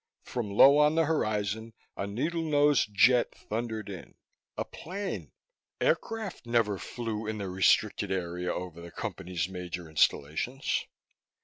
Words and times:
From 0.23 0.49
low 0.49 0.79
on 0.79 0.95
the 0.95 1.05
horizon, 1.05 1.73
a 1.95 2.07
needle 2.07 2.41
nosed 2.41 2.89
jet 2.91 3.35
thundered 3.35 3.87
in. 3.87 4.15
A 4.57 4.65
plane! 4.65 5.31
Aircraft 5.79 6.47
never 6.47 6.79
flew 6.79 7.27
in 7.27 7.37
the 7.37 7.49
restricted 7.51 8.11
area 8.11 8.51
over 8.51 8.81
the 8.81 8.89
Company's 8.89 9.47
major 9.47 9.87
installations. 9.87 10.85